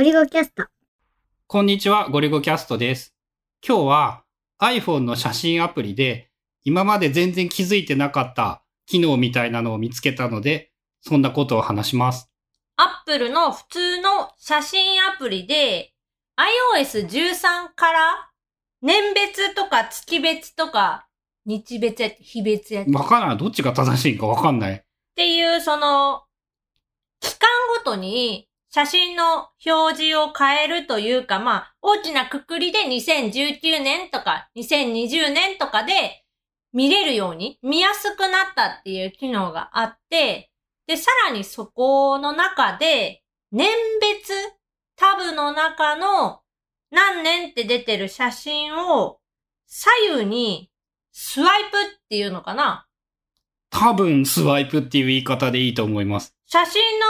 [0.00, 0.64] ゴリゴキャスト。
[1.46, 3.14] こんにちは、ゴリゴキャストです。
[3.62, 4.24] 今日は
[4.58, 6.30] iPhone の写真アプリで
[6.64, 12.30] 今まで全然気づいてなかった機能みたいなのを見つけたので、そんなことを話します。
[12.76, 15.92] アップルの普通の写真アプリで
[16.74, 18.30] iOS13 から
[18.80, 21.08] 年別とか月別とか
[21.44, 23.36] 日別や日別やっわかんない。
[23.36, 24.82] どっちが正しいかわかんない。
[25.14, 26.22] ていうその
[27.20, 36.24] 期間ごとに写真の表示を変えるというか、まあ、大きなくくりで2019年とか2020年とかで
[36.72, 40.50] 見れるように、見やすくなったっていう機能があって、
[40.86, 43.68] で、さらにそこの中で、年
[44.00, 44.32] 別
[44.94, 46.40] タブの中の
[46.92, 49.18] 何年って出てる写真を
[49.66, 50.70] 左右に
[51.10, 52.86] スワイプっていうのかな？
[53.70, 56.36] 多分スワイプっていう言い方でいいと思います。
[56.46, 57.06] 写真の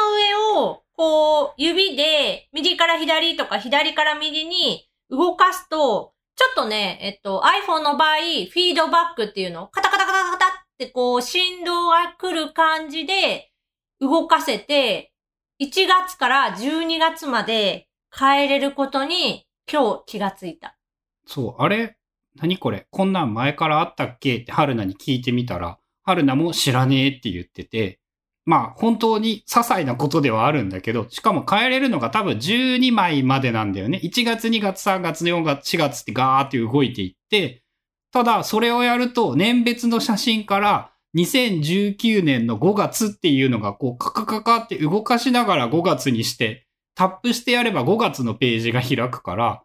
[0.57, 13.51] 上を、こう、指で、右から左とか左から右に動かすと、ちょっとね、えっと、iPhone の場合、フィードバックっていうの、カタカタカタカタってこう、振動が来る感じで
[13.99, 15.15] 動かせて、
[15.59, 20.77] 1月から12月まで変えれることに今日気がついた。
[21.27, 21.97] そう、あれ？
[22.37, 22.89] 何これ？
[22.91, 24.37] こんなん前からあったっけ？
[24.37, 28.00] って春菜に聞いてみたら、春菜も知らねえって言ってて、
[28.51, 34.01] まあ本当に些細なことではあるんだけど、しかも変えれるのが多分12枚までなんだよね。
[34.03, 37.63] 1月、2月、3月、4月、4月ってガーって動いていって、
[38.11, 49.63] ただそれをやると年別の写真から2019年の5月っていうのがこうカカカカって動かしながら5月にして、タップしてやれば5月のページが開くから、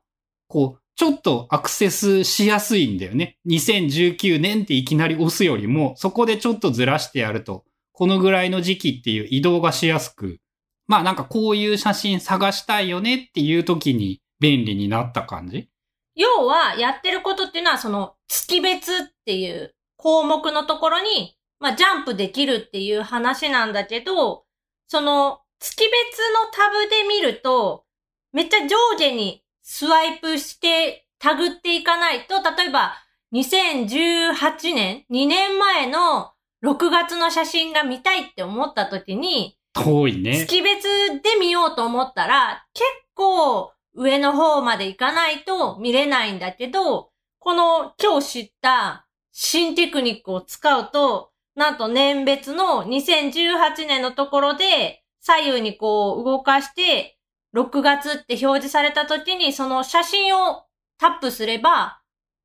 [0.48, 3.38] こう、ちょっとアクセスしやすいんだよね。
[3.48, 10.40] 2019年っていきなり押すよりも、そこでちょっとずらしてやると、このぐらいの時期っていう移動がしやすく、
[10.88, 15.70] まあなんかこういう写真探したいよねっていう時に便利になった感じ？
[16.16, 24.46] 要は、やってることっていうのは、その、月別っていう項目のところに、まあ、ジャンプできるっていう話なんだけど、
[24.88, 27.84] その、月別のタブで見ると、
[28.32, 32.94] めっちゃ上下にスワイプしてタグっていかないと、例えば、
[33.34, 36.32] 2018年、2年前の
[36.66, 40.46] 6月の写真が見たいって思った時に、遠いね。
[40.48, 40.84] 月別
[41.22, 57.20] で見ようと思ったら、結構上の方まで行かないと見れないんだけど、この今日知った新テクニックを使うと、なんと年別の2018年のところで左右にこう動かして、
[57.54, 60.66] 6月って表示された時にその写真を
[60.98, 62.02] タップすれば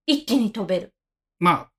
[0.07, 0.95] 一気に飛べる。
[1.39, 1.71] まあ、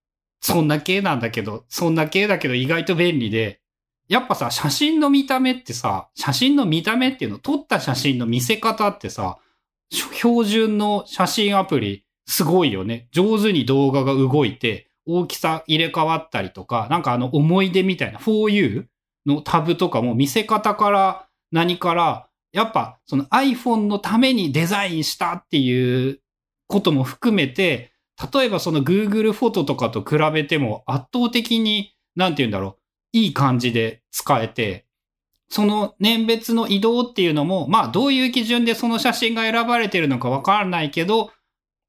[0.41, 3.61] そんな系なんだけど、そんな系だけど意外と便利で、
[4.09, 9.37] やっぱさ、写真の見た目ってさ、写真の見た目っていうの、撮った写真の見せ方ってさ、
[9.89, 13.07] 標準の写真アプリ、すごいよね。
[13.11, 18.85] 上手に動画が動いて、大きさ入れ替わったりとか、なんかあの思い出みたいな 4U
[19.25, 26.19] のタブとかも見せ方から何から、やっぱその iPhone のためにデザインしたっていう
[26.67, 27.90] ことも含めて、
[28.33, 32.77] 例えばその Google フォトとかと比べても圧倒的に、なんて言うんだろ
[33.13, 34.85] う、いい感じで使えて、
[35.49, 41.31] その年別の移動っていうのも、まあどういう基準でその写真が選ばれてるのかわからないけど、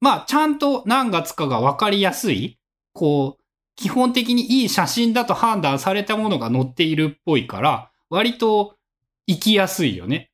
[0.00, 2.58] まあちゃんと何月かがわかりやすい、
[2.92, 3.42] こう、
[3.76, 8.76] 基本的にいい写真だと判断されたものが載っているっぽいから、割と
[9.26, 10.30] 行きやすいよね。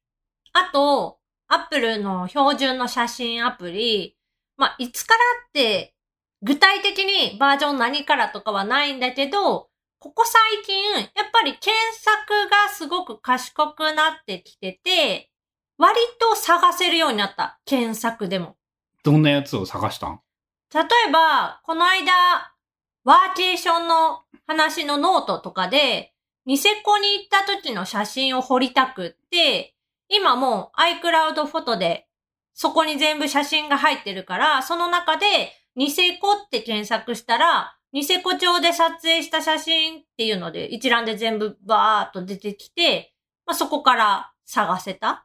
[0.53, 4.17] あと、Apple の標準の写真アプリ、
[4.58, 5.94] まあ、いつからって、
[6.42, 9.70] 具体的にバージョン何からとかはないんだけど、
[10.00, 15.30] ここ最近、やっぱり検索がすごく賢くなってきてて、
[15.78, 17.60] 割と探せるようになった。
[17.64, 18.56] 検索でも。
[19.04, 20.20] どんなやつを探したん？
[20.74, 22.12] 例えば、この間、
[23.04, 26.12] ワーケーションの話のノートとかで、
[26.47, 29.74] ニセコに行った時の写真を掘りたくって、
[30.08, 32.07] 今もう iCloud フォトで
[32.60, 43.15] そこに全部写真が入ってるから、その中でニセコって検索したら、ニセコ町で撮影した写真っていうので一覧で全部バーっと出てきて、
[43.47, 45.25] まあ、そこから探せた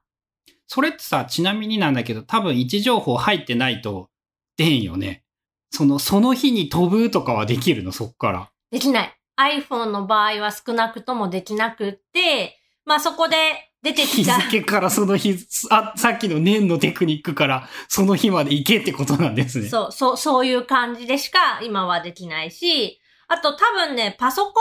[0.68, 4.12] それってさ、ちなみになんだけど、多分位置情報入ってないと
[4.56, 5.24] 出んよね。
[5.72, 8.52] その、その日に飛ぶとかはできるの、そっから。
[8.70, 9.18] できない。
[9.38, 14.40] iPhone の場合は少なくともできなくって、まあそこで出て日きた。
[14.40, 15.38] 付からその日、
[15.70, 19.68] あ、さっきの年のテクニックからその日まで行けってことなんですね。
[19.68, 24.54] そう、そう、そういう感じでしか今はできないし、あと多分ね、パソコン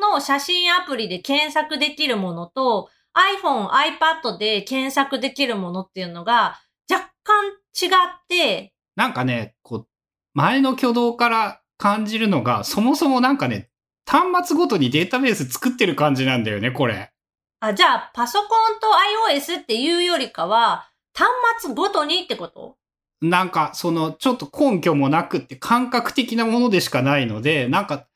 [0.00, 6.60] の写真アプリで検索できるものと、iPhone、iPad で検索できるものっていうのが
[6.90, 7.46] 若干
[7.80, 9.86] 違って、なんかね、こう、
[10.34, 13.70] 前の挙動から感じるのが、そもそもなんかね、
[14.06, 17.12] 端末ごとにデータベース作ってる感じなんだよね、これ。
[17.66, 18.48] あ、じゃあパソコン
[18.80, 18.86] と
[19.34, 21.28] iOS っていうよりかは、端
[21.62, 22.76] 末ごとにってこと？
[23.22, 28.06] なんか、その、ちょっと根拠もなくって感覚的なものでしかないので、なんか、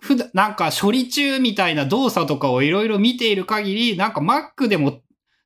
[0.00, 5.00] 普段、なんか処理中みたいな動作とかをいろいろ見ている限り、なんか Mac でも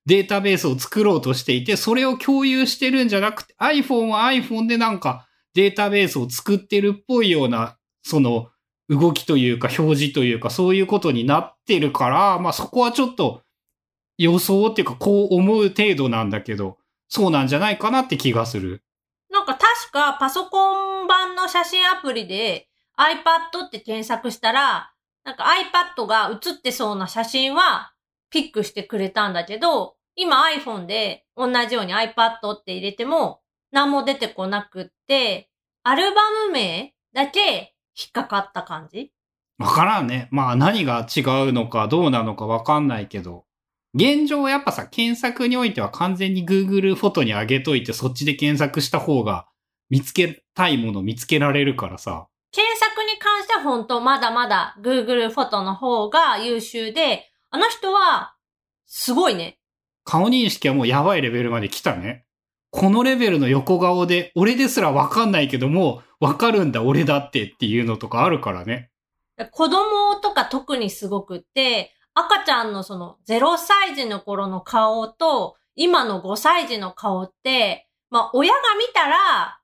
[0.07, 8.49] データベースを作ろうとしていて、それを共有してるんじゃなくて、iPhone は iPhone でなんかデータベースを作ってるっぽいような、その、
[8.89, 13.43] 動きというか表示というかそういうことになってるから、まあそこはちょっと
[14.19, 16.79] 予想っていうかこう思う程度なんだけど、
[17.09, 18.83] そうなんじゃないかなって気がする。
[19.31, 22.69] なんか確かパソコン版の写真アプリで
[22.99, 24.93] iPad って検索したら、
[25.25, 25.45] なんか
[25.97, 27.93] iPad が写ってそうな写真は
[28.31, 35.49] ピックしてくれたんだけど、今 iPhone で同じように iPad って入れても何も出てこなくって、
[35.83, 39.13] アルバム名だけ引っかかった感じ
[39.59, 40.29] わからんね。
[40.31, 43.45] まあ何が違うのかどうなのかわかんないけど。
[43.95, 49.47] 現状やっぱさ、検索においては完全に Google フォトに上げといてそっちで検索した方が
[49.91, 52.27] 見つけたいもの見つけられるからさ。
[52.53, 58.35] 検索に関しては本当まだまだ Google フォトの方が優秀で、あの人は
[58.87, 59.59] すごいね。
[60.05, 62.25] 顔認識はもうやばいレベルまで来たね。
[62.71, 68.91] このレベルの横顔で、俺ですらわかんないけども、わかるんだ俺だってっていうのとかあるからね。
[69.51, 79.61] 子供とか特にすごくって、赤ちゃんのその0歳児の頃の顔と今の5歳児の顔って、まあ親が見たら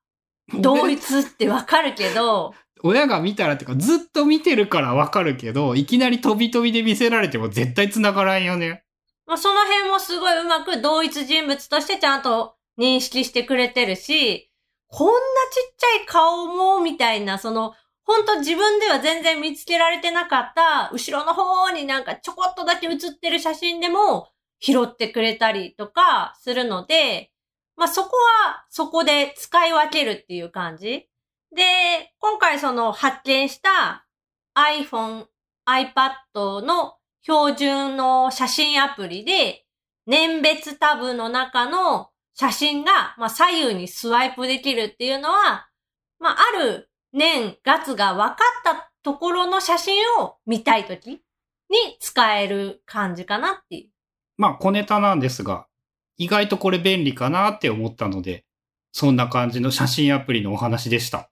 [0.61, 8.85] 同一ってわかるけど、 親が見たらっていうかずっと見てるからわかるけど、いきなり飛び飛びで見せられても絶対繋がらんよね。
[9.27, 14.50] まあその辺もすごいうまく同一人物としてちゃんと認識してくれてるし、
[14.87, 15.17] こんなち
[15.71, 17.75] っちゃい顔もみたいな、その、
[18.08, 27.31] 本当自分では全然見つけられてなかった、後ろの方になんかちょこっとだけ写ってる写真でも拾ってくれたりとかするので、
[27.76, 31.06] まあそこはそこで使い分けるっていう感じ。
[31.55, 34.06] で、今回その発見した
[34.56, 35.26] iPhone、
[35.66, 39.66] iPad の標準の写真アプリで、
[40.06, 45.69] 年別タブの中の写真が、まあ、左右にスワイプできるっていうのは、
[46.19, 46.88] まあ、ある
[47.19, 51.20] 年、月が分かったところの写真を見たいときに
[52.00, 53.91] 使える感じかなっていう。
[54.38, 55.67] まあ小ネタなんですが、
[56.17, 58.44] 意外とこれ便利かなって思ったので、
[58.93, 61.31] そんな感じの写真アプリのお話でした。